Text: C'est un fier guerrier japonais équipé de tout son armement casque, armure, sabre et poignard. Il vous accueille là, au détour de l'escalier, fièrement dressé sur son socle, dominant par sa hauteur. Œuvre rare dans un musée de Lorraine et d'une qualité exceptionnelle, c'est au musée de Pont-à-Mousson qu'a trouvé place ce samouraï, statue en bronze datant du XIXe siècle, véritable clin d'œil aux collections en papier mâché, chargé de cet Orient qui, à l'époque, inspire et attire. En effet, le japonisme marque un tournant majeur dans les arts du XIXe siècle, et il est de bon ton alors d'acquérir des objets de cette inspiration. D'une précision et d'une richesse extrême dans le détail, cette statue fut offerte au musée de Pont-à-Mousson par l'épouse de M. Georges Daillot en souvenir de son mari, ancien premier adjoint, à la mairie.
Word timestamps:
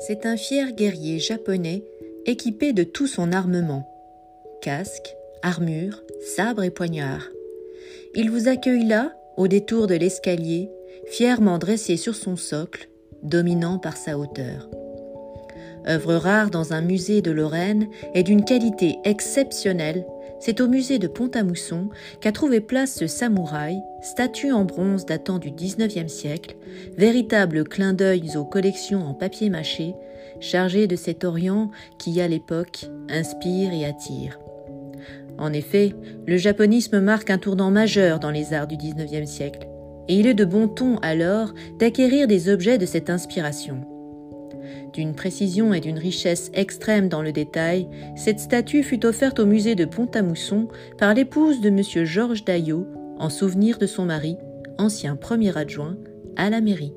C'est 0.00 0.26
un 0.26 0.36
fier 0.36 0.72
guerrier 0.72 1.18
japonais 1.18 1.84
équipé 2.26 2.72
de 2.72 2.82
tout 2.82 3.06
son 3.06 3.32
armement 3.32 3.92
casque, 4.60 5.14
armure, 5.42 6.02
sabre 6.36 6.64
et 6.64 6.70
poignard. 6.70 7.28
Il 8.14 8.30
vous 8.30 8.48
accueille 8.48 8.84
là, 8.84 9.12
au 9.36 9.46
détour 9.46 9.86
de 9.86 9.94
l'escalier, 9.94 10.70
fièrement 11.06 11.58
dressé 11.58 11.96
sur 11.96 12.16
son 12.16 12.34
socle, 12.36 12.88
dominant 13.22 13.78
par 13.78 13.96
sa 13.96 14.18
hauteur. 14.18 14.68
Œuvre 15.88 16.14
rare 16.14 16.50
dans 16.50 16.72
un 16.72 16.80
musée 16.80 17.22
de 17.22 17.30
Lorraine 17.30 17.86
et 18.14 18.22
d'une 18.22 18.44
qualité 18.44 18.98
exceptionnelle, 19.04 20.04
c'est 20.40 20.60
au 20.60 20.68
musée 20.68 20.98
de 20.98 21.06
Pont-à-Mousson 21.06 21.88
qu'a 22.20 22.32
trouvé 22.32 22.60
place 22.60 22.94
ce 22.94 23.06
samouraï, 23.06 23.80
statue 24.02 24.52
en 24.52 24.64
bronze 24.64 25.06
datant 25.06 25.38
du 25.38 25.50
XIXe 25.50 26.12
siècle, 26.12 26.56
véritable 26.96 27.64
clin 27.64 27.92
d'œil 27.92 28.36
aux 28.36 28.44
collections 28.44 29.06
en 29.06 29.14
papier 29.14 29.48
mâché, 29.48 29.94
chargé 30.40 30.86
de 30.86 30.96
cet 30.96 31.24
Orient 31.24 31.70
qui, 31.98 32.20
à 32.20 32.28
l'époque, 32.28 32.86
inspire 33.08 33.72
et 33.72 33.86
attire. 33.86 34.38
En 35.38 35.52
effet, 35.52 35.94
le 36.26 36.36
japonisme 36.36 37.00
marque 37.00 37.30
un 37.30 37.38
tournant 37.38 37.70
majeur 37.70 38.18
dans 38.18 38.30
les 38.30 38.54
arts 38.54 38.66
du 38.66 38.76
XIXe 38.76 39.30
siècle, 39.30 39.68
et 40.08 40.18
il 40.18 40.26
est 40.26 40.34
de 40.34 40.44
bon 40.44 40.68
ton 40.68 40.98
alors 40.98 41.52
d'acquérir 41.78 42.26
des 42.26 42.48
objets 42.48 42.78
de 42.78 42.86
cette 42.86 43.10
inspiration. 43.10 43.95
D'une 44.92 45.14
précision 45.14 45.74
et 45.74 45.80
d'une 45.80 45.98
richesse 45.98 46.50
extrême 46.54 47.08
dans 47.08 47.22
le 47.22 47.32
détail, 47.32 47.88
cette 48.16 48.40
statue 48.40 48.82
fut 48.82 49.04
offerte 49.04 49.38
au 49.38 49.46
musée 49.46 49.74
de 49.74 49.84
Pont-à-Mousson 49.84 50.68
par 50.98 51.14
l'épouse 51.14 51.60
de 51.60 51.68
M. 51.68 52.04
Georges 52.04 52.44
Daillot 52.44 52.86
en 53.18 53.30
souvenir 53.30 53.78
de 53.78 53.86
son 53.86 54.04
mari, 54.04 54.36
ancien 54.78 55.16
premier 55.16 55.56
adjoint, 55.56 55.96
à 56.36 56.50
la 56.50 56.60
mairie. 56.60 56.92